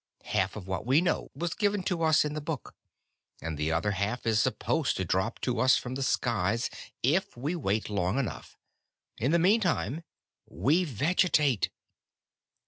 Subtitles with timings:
[0.23, 2.73] Half of what we know was given to us in the Book,
[3.39, 6.71] and the other half is supposed to drop to us from the skies
[7.03, 8.57] if we wait long enough.
[9.19, 10.03] In the meantime,
[10.47, 11.69] we vegetate."